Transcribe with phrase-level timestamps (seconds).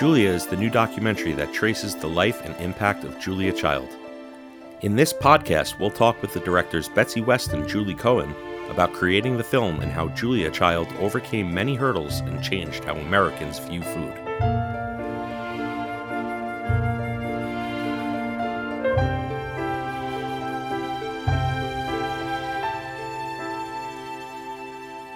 [0.00, 3.86] Julia is the new documentary that traces the life and impact of Julia Child.
[4.80, 8.34] In this podcast, we'll talk with the directors Betsy West and Julie Cohen
[8.70, 13.58] about creating the film and how Julia Child overcame many hurdles and changed how Americans
[13.58, 14.14] view food.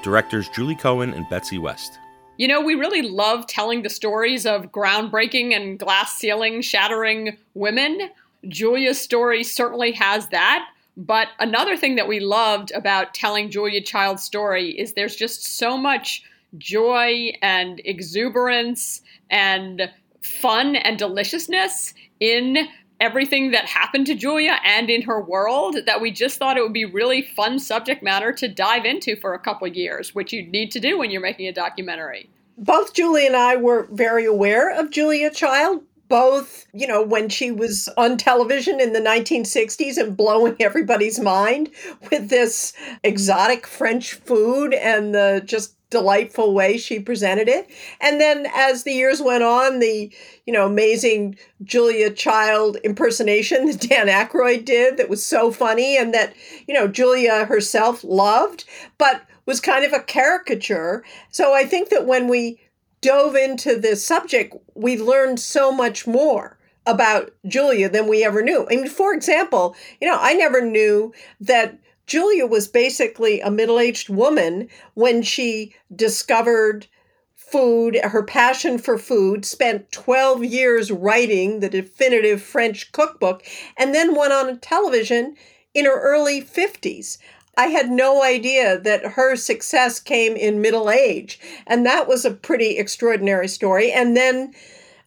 [0.02, 2.00] Directors Julie Cohen and Betsy West.
[2.36, 8.10] You know, we really love telling the stories of groundbreaking and glass ceiling shattering women.
[8.48, 10.68] Julia's story certainly has that.
[10.96, 15.76] But another thing that we loved about telling Julia Child's story is there's just so
[15.76, 16.22] much
[16.58, 19.90] joy and exuberance and
[20.22, 22.68] fun and deliciousness in
[23.04, 26.72] everything that happened to Julia and in her world that we just thought it would
[26.72, 30.70] be really fun subject matter to dive into for a couple years, which you need
[30.70, 32.30] to do when you're making a documentary.
[32.56, 37.50] Both Julie and I were very aware of Julia Child, both, you know, when she
[37.50, 41.70] was on television in the 1960s and blowing everybody's mind
[42.10, 47.70] with this exotic French food and the just delightful way she presented it.
[48.00, 50.12] And then as the years went on, the,
[50.44, 56.12] you know, amazing Julia Child impersonation that Dan Aykroyd did that was so funny and
[56.12, 56.34] that,
[56.66, 58.64] you know, Julia herself loved,
[58.98, 61.04] but was kind of a caricature.
[61.30, 62.58] So I think that when we
[63.00, 68.66] dove into this subject, we learned so much more about Julia than we ever knew.
[68.68, 73.78] I mean, for example, you know, I never knew that Julia was basically a middle
[73.78, 76.86] aged woman when she discovered
[77.34, 83.44] food, her passion for food, spent 12 years writing the definitive French cookbook,
[83.78, 85.36] and then went on television
[85.72, 87.18] in her early 50s.
[87.56, 91.38] I had no idea that her success came in middle age.
[91.66, 93.92] And that was a pretty extraordinary story.
[93.92, 94.52] And then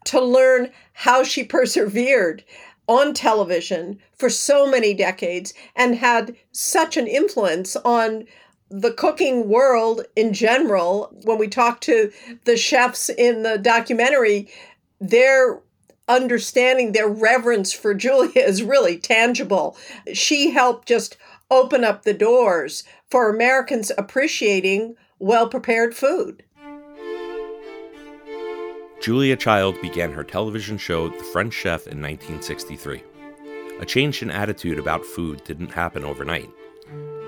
[0.06, 2.44] to learn how she persevered
[2.88, 8.24] on television for so many decades and had such an influence on
[8.70, 11.14] the cooking world in general.
[11.24, 12.10] When we talk to
[12.44, 14.48] the chefs in the documentary,
[15.00, 15.60] their
[16.08, 19.76] understanding, their reverence for Julia is really tangible.
[20.12, 21.16] She helped just
[21.50, 26.42] open up the doors for Americans appreciating well prepared food.
[29.00, 33.02] Julia Child began her television show The French Chef in 1963.
[33.80, 36.50] A change in attitude about food didn't happen overnight,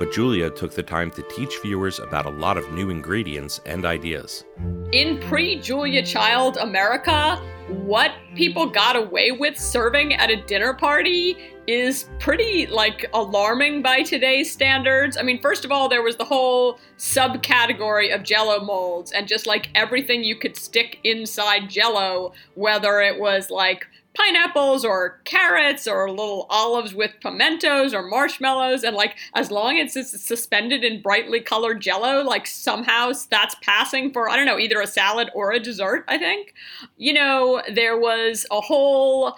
[0.01, 3.85] but Julia took the time to teach viewers about a lot of new ingredients and
[3.85, 4.45] ideas.
[4.93, 7.37] In pre Julia Child America,
[7.69, 14.03] what people got away with serving at a dinner party is pretty like alarming by
[14.03, 15.19] today's standards.
[15.19, 19.47] I mean, first of all, there was the whole subcategory of jello molds and just
[19.47, 26.11] like everything you could stick inside jello, whether it was like pineapples or carrots or
[26.11, 28.83] little olives with pimentos or marshmallows.
[28.83, 34.13] And like as long as it's suspended in brightly colored jello like somehow that's passing
[34.13, 36.55] for i don't know either a salad or a dessert i think.
[36.97, 39.37] You know there was a whole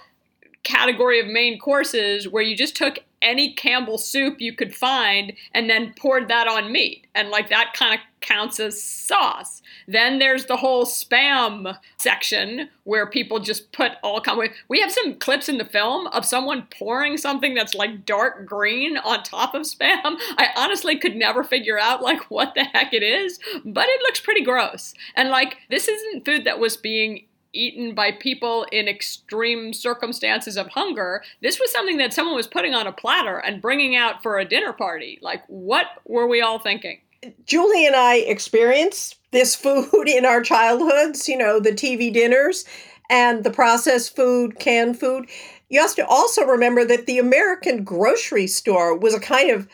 [0.63, 5.71] category of main courses where you just took any Campbell soup you could find and
[5.71, 7.07] then poured that on meat.
[7.15, 9.63] And like that kind of counts as sauce.
[9.87, 14.93] Then there's the whole spam section where people just put all kind of we have
[14.93, 19.55] some clips in the film of someone pouring something that's like dark green on top
[19.55, 20.01] of spam.
[20.05, 24.21] I honestly could never figure out like what the heck it is, but it looks
[24.21, 24.95] pretty gross.
[25.15, 30.69] And like this isn't food that was being eaten by people in extreme circumstances of
[30.69, 31.23] hunger.
[31.41, 34.45] This was something that someone was putting on a platter and bringing out for a
[34.45, 35.19] dinner party.
[35.23, 37.01] Like, what were we all thinking?
[37.47, 42.65] Julie and I experienced this food in our childhoods, you know, the TV dinners
[43.11, 45.29] and the processed food, canned food.
[45.69, 49.69] You have to also remember that the American grocery store was a kind of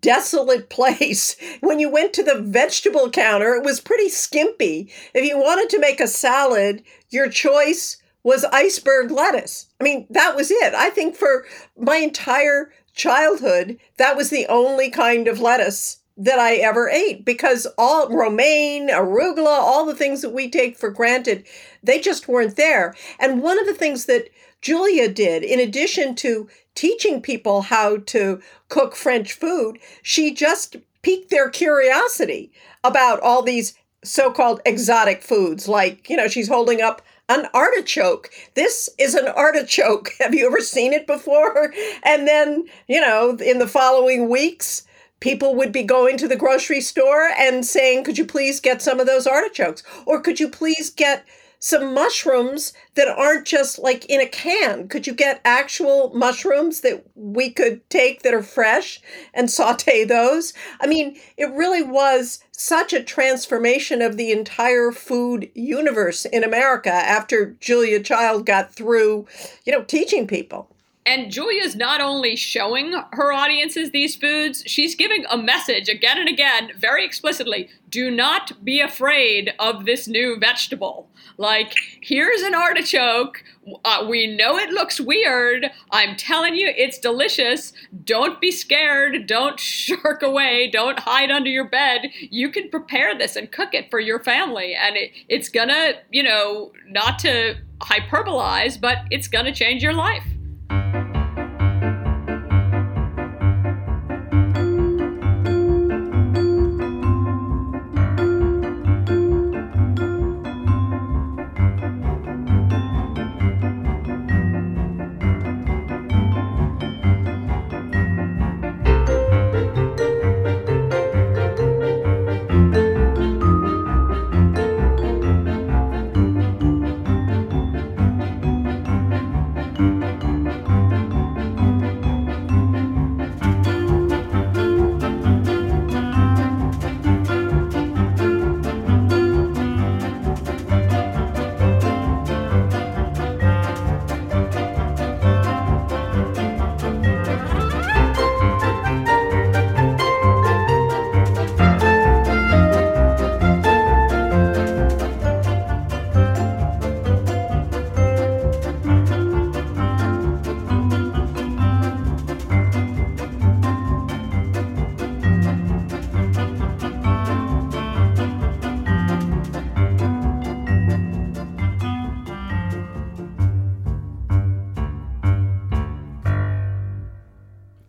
[0.00, 1.36] desolate place.
[1.60, 4.92] When you went to the vegetable counter, it was pretty skimpy.
[5.14, 9.66] If you wanted to make a salad, your choice was iceberg lettuce.
[9.80, 10.74] I mean, that was it.
[10.74, 11.44] I think for
[11.76, 17.66] my entire childhood, that was the only kind of lettuce that I ever ate because
[17.76, 21.44] all romaine, arugula, all the things that we take for granted,
[21.82, 22.94] they just weren't there.
[23.18, 24.30] And one of the things that
[24.62, 31.30] Julia did, in addition to teaching people how to cook French food, she just piqued
[31.30, 32.50] their curiosity
[32.82, 35.68] about all these so called exotic foods.
[35.68, 38.30] Like, you know, she's holding up an artichoke.
[38.54, 40.10] This is an artichoke.
[40.20, 41.72] Have you ever seen it before?
[42.02, 44.86] And then, you know, in the following weeks,
[45.20, 49.00] people would be going to the grocery store and saying, Could you please get some
[49.00, 49.82] of those artichokes?
[50.04, 51.24] Or could you please get
[51.64, 54.86] some mushrooms that aren't just like in a can.
[54.86, 59.00] Could you get actual mushrooms that we could take that are fresh
[59.32, 60.52] and saute those?
[60.82, 66.92] I mean, it really was such a transformation of the entire food universe in America
[66.92, 69.26] after Julia Child got through,
[69.64, 70.73] you know, teaching people.
[71.06, 76.28] And Julia's not only showing her audiences these foods, she's giving a message again and
[76.28, 81.08] again, very explicitly do not be afraid of this new vegetable.
[81.36, 83.44] Like, here's an artichoke.
[83.84, 85.70] Uh, we know it looks weird.
[85.92, 87.72] I'm telling you, it's delicious.
[88.04, 89.28] Don't be scared.
[89.28, 90.68] Don't shirk away.
[90.72, 92.08] Don't hide under your bed.
[92.18, 94.74] You can prepare this and cook it for your family.
[94.74, 100.24] And it, it's gonna, you know, not to hyperbolize, but it's gonna change your life.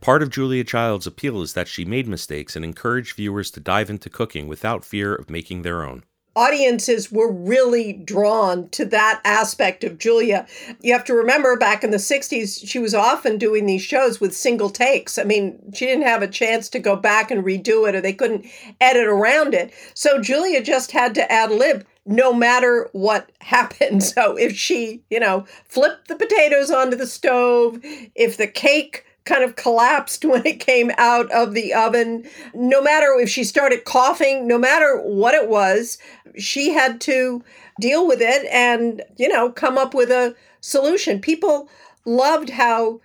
[0.06, 3.90] Part of Julia Child's appeal is that she made mistakes and encouraged viewers to dive
[3.90, 6.04] into cooking without fear of making their own.
[6.36, 10.46] Audiences were really drawn to that aspect of Julia.
[10.80, 14.36] You have to remember back in the 60s, she was often doing these shows with
[14.36, 15.18] single takes.
[15.18, 18.14] I mean, she didn't have a chance to go back and redo it, or they
[18.14, 18.46] couldn't
[18.80, 19.74] edit around it.
[19.96, 24.04] So Julia just had to ad lib no matter what happened.
[24.04, 27.80] So if she, you know, flipped the potatoes onto the stove,
[28.14, 32.28] if the cake kind of collapsed when it came out of the oven.
[32.54, 35.98] No matter if she started coughing, no matter what it was,
[36.38, 37.44] she had to
[37.80, 41.20] deal with it and, you know, come up with a solution.
[41.20, 41.70] People
[42.06, 43.02] loved how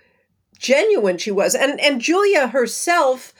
[0.57, 1.55] genuine she was.
[1.55, 3.33] And and Julia herself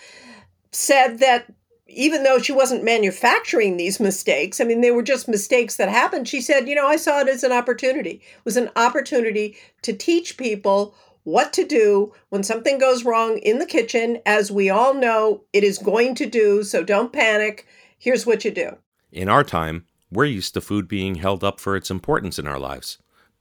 [0.72, 1.46] said that
[1.88, 6.28] even though she wasn't manufacturing these mistakes, I mean, they were just mistakes that happened.
[6.28, 8.22] She said, you know, I saw it as an opportunity.
[8.22, 13.60] It was an opportunity to teach people what to do when something goes wrong in
[13.60, 14.20] the kitchen.
[14.26, 17.68] As we all know, it is going to do, so don't panic.
[17.98, 18.78] Here's what you do.
[19.12, 22.60] In our time, we're used to food being held up for its importance in our
[22.60, 22.98] lives.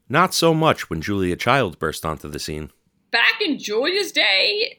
[0.09, 2.71] Not so much when Julia Child burst onto the scene.
[3.11, 4.77] Back in Julia's day,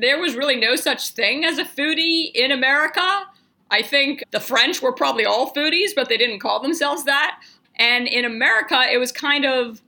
[0.00, 3.24] there was really no such thing as a foodie in America.
[3.70, 7.40] I think the French were probably all foodies, but they didn't call themselves that.
[7.76, 9.80] And in America, it was kind of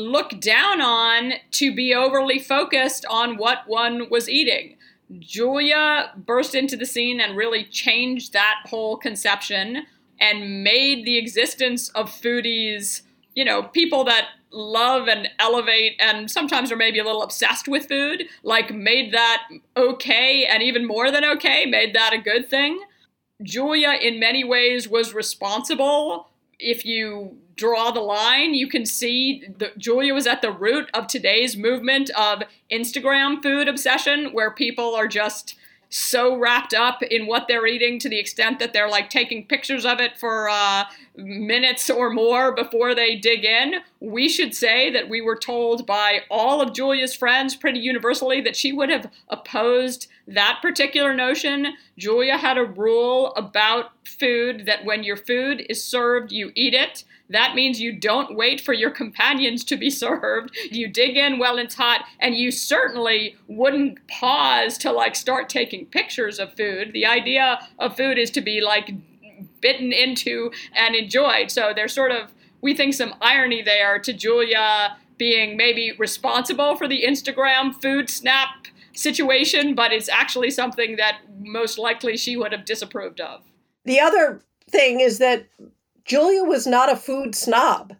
[0.00, 4.76] looked down on to be overly focused on what one was eating.
[5.18, 9.84] Julia burst into the scene and really changed that whole conception
[10.20, 13.02] and made the existence of foodies,
[13.34, 17.86] you know, people that love and elevate and sometimes are maybe a little obsessed with
[17.86, 22.80] food, like made that okay and even more than okay, made that a good thing.
[23.42, 26.28] Julia, in many ways, was responsible.
[26.58, 31.06] If you draw the line, you can see that Julia was at the root of
[31.06, 35.56] today's movement of Instagram food obsession, where people are just
[35.90, 39.84] so wrapped up in what they're eating to the extent that they're like taking pictures
[39.84, 40.84] of it for uh,
[41.16, 43.74] minutes or more before they dig in.
[43.98, 48.56] We should say that we were told by all of Julia's friends pretty universally that
[48.56, 51.74] she would have opposed that particular notion.
[51.98, 57.04] Julia had a rule about food that when your food is served, you eat it.
[57.30, 60.54] That means you don't wait for your companions to be served.
[60.70, 65.86] You dig in while it's hot, and you certainly wouldn't pause to like start taking
[65.86, 66.92] pictures of food.
[66.92, 68.90] The idea of food is to be like
[69.60, 71.50] bitten into and enjoyed.
[71.50, 76.88] So there's sort of, we think, some irony there to Julia being maybe responsible for
[76.88, 82.64] the Instagram food snap situation, but it's actually something that most likely she would have
[82.64, 83.42] disapproved of.
[83.84, 85.46] The other thing is that
[86.10, 87.94] Julia was not a food snob.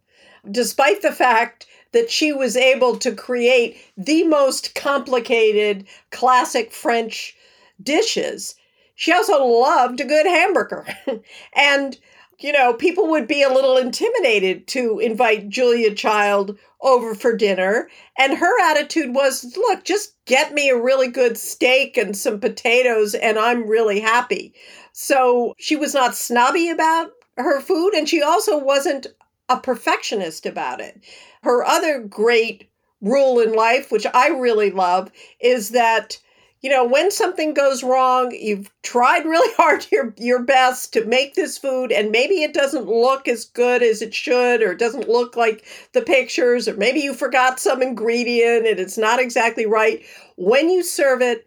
[0.50, 7.37] despite the fact that she was able to create the most complicated classic French
[7.81, 8.57] dishes.
[8.97, 10.88] She also loved a good hamburger.
[11.55, 11.97] and,
[12.40, 17.88] you know, people would be a little intimidated to invite Julia Child over for dinner.
[18.19, 23.14] And her attitude was look, just get me a really good steak and some potatoes,
[23.14, 24.52] and I'm really happy.
[24.93, 29.06] So she was not snobby about her food, and she also wasn't
[29.49, 31.00] a perfectionist about it.
[31.42, 32.70] Her other great
[33.00, 35.10] rule in life, which I really love,
[35.40, 36.18] is that
[36.60, 41.34] you know when something goes wrong you've tried really hard your your best to make
[41.34, 45.08] this food and maybe it doesn't look as good as it should or it doesn't
[45.08, 50.02] look like the pictures or maybe you forgot some ingredient and it's not exactly right
[50.37, 51.46] when you serve it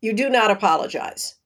[0.00, 1.36] you do not apologize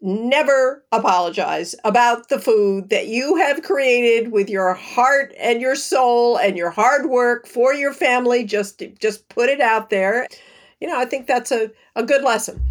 [0.00, 6.38] never apologize about the food that you have created with your heart and your soul
[6.38, 8.44] and your hard work for your family.
[8.44, 10.28] Just just put it out there.
[10.80, 12.62] You know i think that's a, a good lesson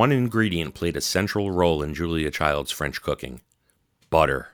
[0.00, 3.42] one ingredient played a central role in Julia Child's French cooking
[4.08, 4.48] butter.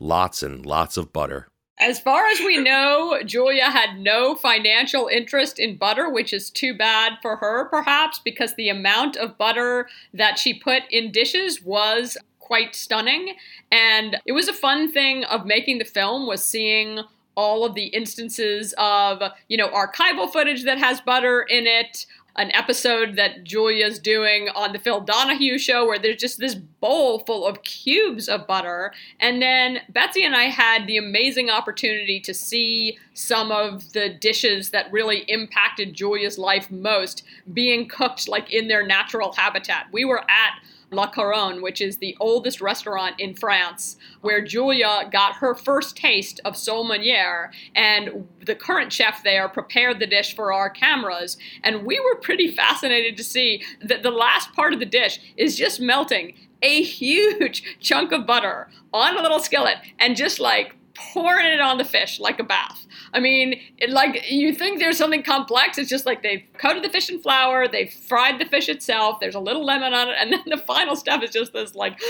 [0.00, 1.46] Lots and lots of butter.
[1.78, 6.76] As far as we know, Julia had no financial interest in butter, which is too
[6.76, 12.18] bad for her, perhaps, because the amount of butter that she put in dishes was
[12.40, 13.36] quite stunning.
[13.70, 16.98] And it was a fun thing of making the film was seeing
[17.36, 22.06] all of the instances of, you know, archival footage that has butter in it,
[22.36, 27.20] an episode that Julia's doing on the Phil Donahue show where there's just this bowl
[27.20, 28.92] full of cubes of butter.
[29.18, 34.70] And then Betsy and I had the amazing opportunity to see some of the dishes
[34.70, 39.86] that really impacted Julia's life most being cooked like in their natural habitat.
[39.92, 45.36] We were at La Couronne, which is the oldest restaurant in France, where Julia got
[45.36, 50.52] her first taste of sole meuniere, and the current chef there prepared the dish for
[50.52, 51.36] our cameras.
[51.62, 55.56] And we were pretty fascinated to see that the last part of the dish is
[55.56, 61.46] just melting a huge chunk of butter on a little skillet and just like pouring
[61.46, 62.86] it on the fish like a bath.
[63.12, 65.78] I mean, it, like you think there's something complex.
[65.78, 69.18] It's just like they've coated the fish in flour, they've fried the fish itself.
[69.20, 72.00] There's a little lemon on it, and then the final step is just this like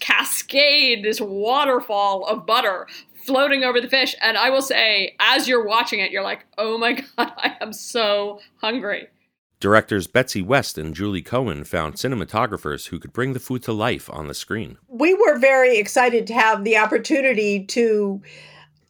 [0.00, 2.86] cascade, this waterfall of butter
[3.24, 4.14] floating over the fish.
[4.20, 7.72] And I will say, as you're watching it, you're like, oh my god, I am
[7.72, 9.08] so hungry.
[9.64, 14.10] Directors Betsy West and Julie Cohen found cinematographers who could bring the food to life
[14.10, 14.76] on the screen.
[14.88, 18.20] We were very excited to have the opportunity to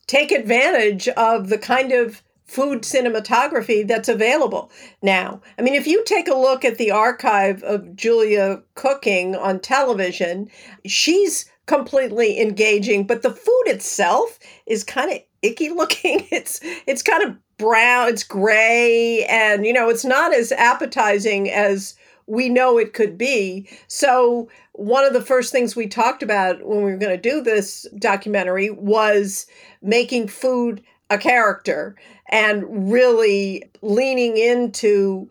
[0.08, 5.40] take advantage of the kind of food cinematography that's available now.
[5.60, 10.50] I mean, if you take a look at the archive of Julia cooking on television,
[10.84, 16.26] she's completely engaging, but the food itself is kind of icky looking.
[16.32, 21.94] It's it's kind of brown, it's gray, and you know, it's not as appetizing as
[22.26, 23.68] we know it could be.
[23.88, 27.40] So, one of the first things we talked about when we were going to do
[27.40, 29.46] this documentary was
[29.82, 31.94] making food a character
[32.30, 35.30] and really leaning into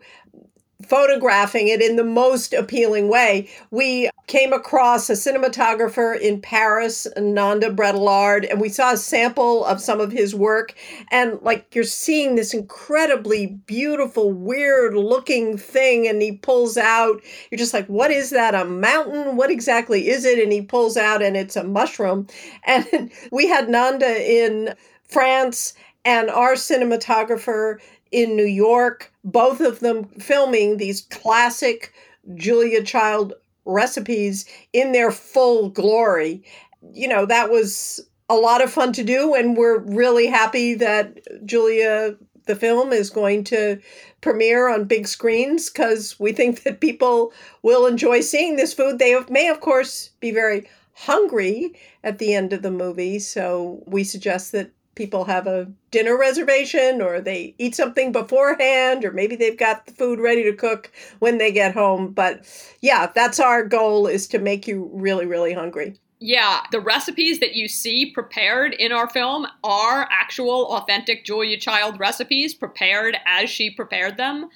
[0.84, 3.48] photographing it in the most appealing way.
[3.70, 9.80] We came across a cinematographer in Paris, Nanda Bretellard, and we saw a sample of
[9.80, 10.74] some of his work.
[11.10, 17.58] And like you're seeing this incredibly beautiful, weird looking thing, and he pulls out, you're
[17.58, 18.54] just like, what is that?
[18.54, 19.36] A mountain?
[19.36, 20.38] What exactly is it?
[20.38, 22.26] And he pulls out, and it's a mushroom.
[22.66, 24.74] And we had Nanda in
[25.08, 25.74] France
[26.04, 27.78] and our cinematographer
[28.14, 31.92] in New York, both of them filming these classic
[32.36, 36.44] Julia Child recipes in their full glory.
[36.92, 41.18] You know, that was a lot of fun to do, and we're really happy that
[41.44, 42.14] Julia,
[42.46, 43.80] the film, is going to
[44.20, 49.00] premiere on big screens because we think that people will enjoy seeing this food.
[49.00, 53.18] They may, of course, be very hungry at the end of the movie.
[53.18, 59.12] So we suggest that people have a dinner reservation or they eat something beforehand or
[59.12, 62.44] maybe they've got the food ready to cook when they get home but
[62.80, 67.54] yeah that's our goal is to make you really really hungry yeah, the recipes that
[67.54, 73.70] you see prepared in our film are actual authentic Julia Child recipes prepared as she
[73.70, 74.48] prepared them.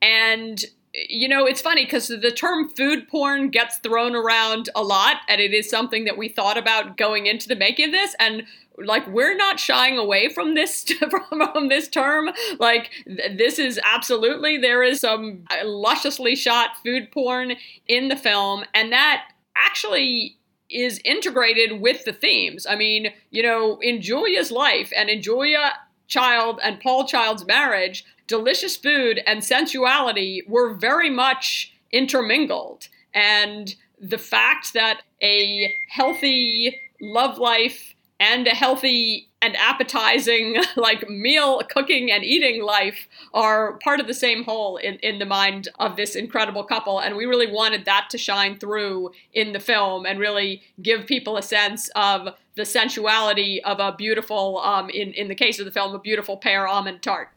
[0.00, 5.16] And you know, it's funny because the term food porn gets thrown around a lot,
[5.28, 8.14] and it is something that we thought about going into the making of this.
[8.18, 8.44] And
[8.84, 12.30] like, we're not shying away from this from this term.
[12.58, 17.54] Like, this is absolutely there is some uh, lusciously shot food porn
[17.86, 20.36] in the film, and that actually
[20.70, 22.66] is integrated with the themes.
[22.66, 25.72] I mean, you know, in Julia's life and in Julia
[26.06, 32.88] Child and Paul Child's marriage, delicious food and sensuality were very much intermingled.
[33.12, 41.62] And the fact that a healthy love life and a healthy and appetizing like meal
[41.70, 45.96] cooking and eating life are part of the same whole in, in the mind of
[45.96, 47.00] this incredible couple.
[47.00, 51.38] And we really wanted that to shine through in the film and really give people
[51.38, 55.72] a sense of the sensuality of a beautiful um, in, in the case of the
[55.72, 57.30] film a beautiful pear almond tart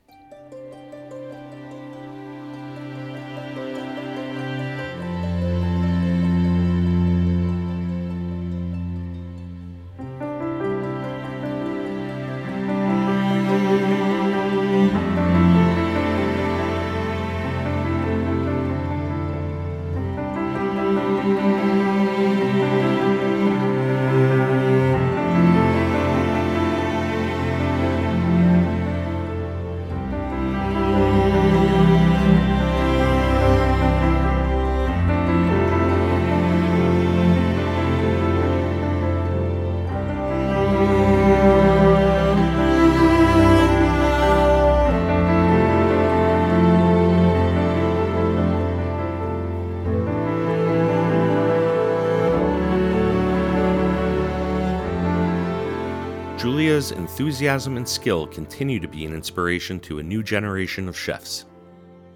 [57.13, 61.45] enthusiasm and skill continue to be an inspiration to a new generation of chefs.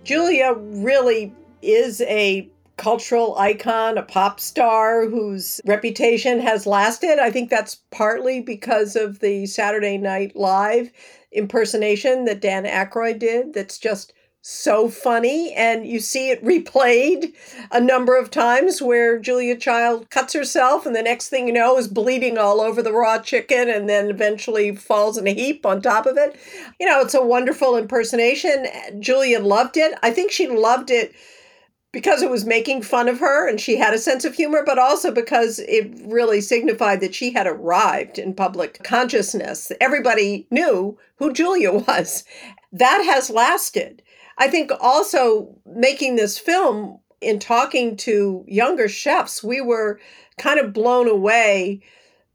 [0.04, 1.32] Julia really
[1.62, 7.20] is a cultural icon, a pop star whose reputation has lasted.
[7.20, 10.90] I think that's partly because of the Saturday Night Live
[11.32, 17.34] impersonation that Dan Aykroyd did, that's just so funny and you see it replayed
[17.72, 21.78] a number of times where Julia Child cuts herself and the next thing you know
[21.78, 25.82] is bleeding all over the raw chicken and then eventually falls in a heap on
[25.82, 26.40] top of it.
[26.80, 28.68] You know, it's a wonderful impersonation.
[29.00, 29.98] Julia loved it.
[30.02, 31.14] I think she loved it
[31.92, 34.78] because it was making fun of her and she had a sense of humor, but
[34.78, 39.72] also because it really signified that she had arrived in public consciousness.
[39.82, 42.24] Everybody knew who Julia was.
[42.72, 44.04] That has lasted.
[44.38, 50.00] I think also making this film in talking to younger chefs, we were
[50.38, 51.82] kind of blown away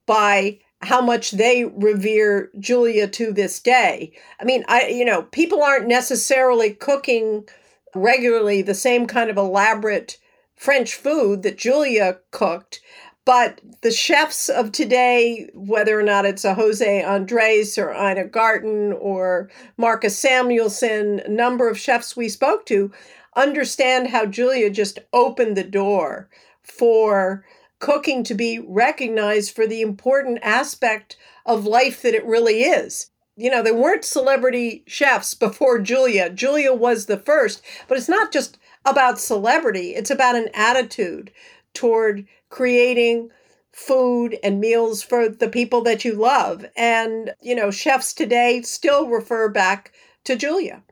[0.06, 4.12] by how much they revere Julia to this day.
[4.40, 7.48] I mean, I you know, people aren't necessarily cooking
[7.94, 10.18] regularly the same kind of elaborate
[10.56, 12.80] French food that Julia cooked,
[13.24, 18.92] but the chefs of today, whether or not it's a Jose Andres or Ina Garten
[18.94, 22.90] or Marcus Samuelsson, a number of chefs we spoke to,
[23.36, 26.28] understand how Julia just opened the door
[26.62, 27.44] for
[27.78, 33.10] cooking to be recognized for the important aspect of life that it really is.
[33.36, 36.28] You know, there weren't celebrity chefs before Julia.
[36.30, 41.30] Julia was the first, but it's not just about celebrity, it's about an attitude
[41.72, 43.30] toward creating
[43.72, 46.66] food and meals for the people that you love.
[46.76, 49.92] And, you know, chefs today still refer back
[50.24, 50.82] to Julia.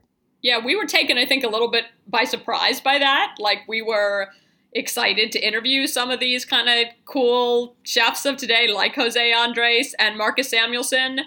[0.42, 3.34] Yeah, we were taken, I think, a little bit by surprise by that.
[3.38, 4.28] Like, we were
[4.72, 9.94] excited to interview some of these kind of cool chefs of today, like Jose Andres
[9.98, 11.20] and Marcus Samuelsson.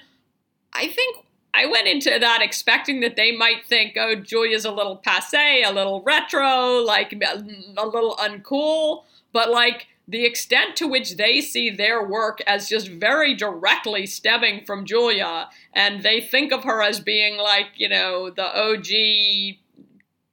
[0.74, 1.17] I think
[1.54, 5.72] I went into that expecting that they might think, oh, Julia's a little passe, a
[5.72, 9.04] little retro, like a little uncool.
[9.32, 14.66] But, like, the extent to which they see their work as just very directly stemming
[14.66, 19.58] from Julia, and they think of her as being like, you know, the OG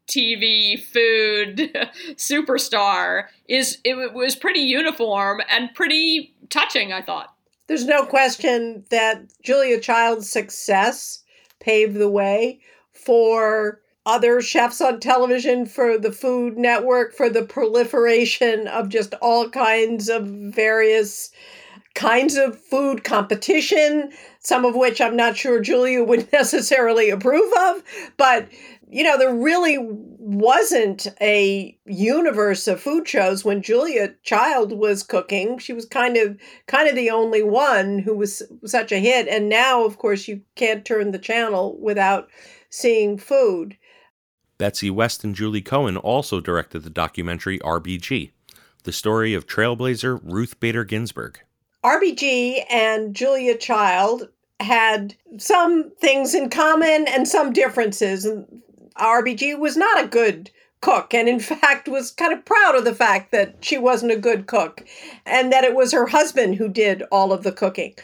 [0.08, 1.72] TV food
[2.16, 7.34] superstar, is it was pretty uniform and pretty touching, I thought.
[7.68, 11.22] There's no question that Julia Child's success
[11.60, 12.58] paved the way
[12.92, 19.48] for other chefs on television for the Food Network for the proliferation of just all
[19.50, 21.30] kinds of various
[21.94, 27.82] kinds of food competition, some of which I'm not sure Julia would necessarily approve of,
[28.16, 28.48] but
[28.92, 35.58] you know, there really wasn't a universe of food shows when Julia Child was cooking.
[35.58, 36.36] She was kind of
[36.66, 39.28] kind of the only one who was such a hit.
[39.28, 42.28] And now, of course, you can't turn the channel without
[42.68, 43.76] seeing food.
[44.60, 48.32] Betsy West and Julie Cohen also directed the documentary RBG,
[48.84, 51.40] the story of trailblazer Ruth Bader Ginsburg.
[51.82, 54.28] RBG and Julia Child
[54.60, 58.28] had some things in common and some differences.
[58.98, 60.50] RBG was not a good
[60.82, 64.16] cook and in fact was kind of proud of the fact that she wasn't a
[64.16, 64.84] good cook
[65.24, 67.94] and that it was her husband who did all of the cooking.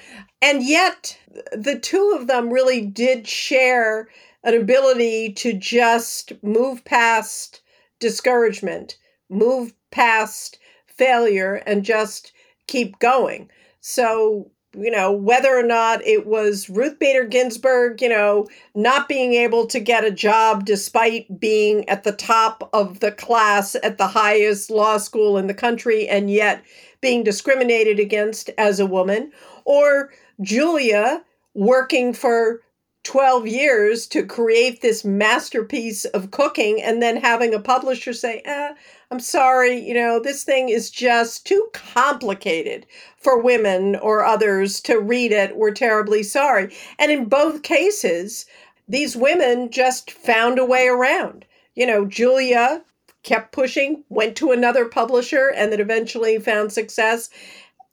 [0.40, 1.19] And yet
[1.53, 4.09] the two of them really did share
[4.47, 7.61] an ability to just move past
[8.01, 8.97] discouragement,
[9.29, 12.33] move past failure and just
[12.67, 13.51] keep going.
[13.81, 19.33] So you know, whether or not it was Ruth Bader Ginsburg, you know, not being
[19.33, 24.07] able to get a job despite being at the top of the class at the
[24.07, 26.63] highest law school in the country and yet
[27.01, 29.33] being discriminated against as a woman,
[29.65, 32.61] or Julia working for
[33.07, 38.75] 12 years to create this masterpiece of cooking and then having a publisher say, eh,
[39.12, 42.85] I'm sorry, you know, this thing is just too complicated
[43.16, 45.57] for women or others to read it.
[45.57, 46.75] We're terribly sorry.
[46.99, 48.45] And in both cases,
[48.88, 51.45] these women just found a way around.
[51.77, 52.83] You know, Julia
[53.23, 57.31] kept pushing, went to another publisher, and then eventually found success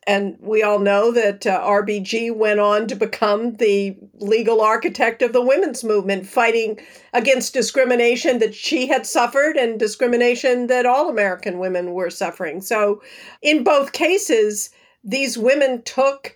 [0.07, 5.33] and we all know that uh, RBG went on to become the legal architect of
[5.33, 6.79] the women's movement, fighting
[7.13, 12.61] against discrimination that she had suffered and discrimination that all American women were suffering.
[12.61, 13.01] So,
[13.41, 14.69] in both cases,
[15.03, 16.35] these women took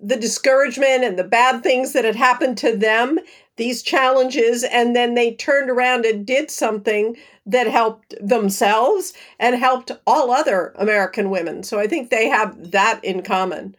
[0.00, 3.18] the discouragement and the bad things that had happened to them,
[3.60, 9.92] these challenges, and then they turned around and did something that helped themselves and helped
[10.06, 11.62] all other American women.
[11.62, 13.76] So I think they have that in common.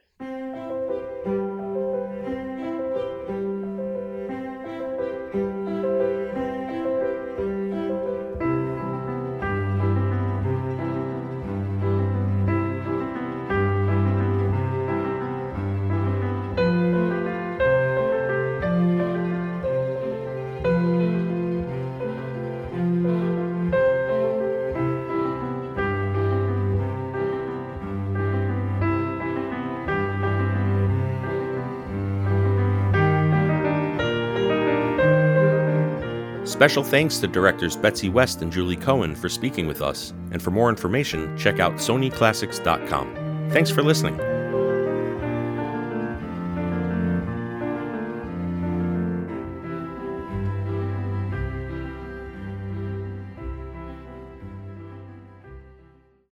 [36.62, 40.52] Special thanks to directors Betsy West and Julie Cohen for speaking with us, and for
[40.52, 43.50] more information, check out SonyClassics.com.
[43.50, 44.31] Thanks for listening.